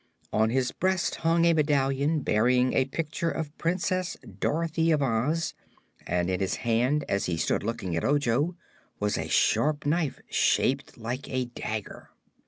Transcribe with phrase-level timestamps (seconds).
[0.33, 5.53] On his breast hung a medallion bearing a picture of Princess Dorothy of Oz,
[6.07, 8.55] and in his hand, as he stood looking at Ojo,
[8.99, 12.09] was a sharp knife shaped like a dagger.